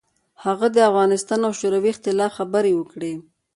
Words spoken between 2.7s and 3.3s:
وکړې.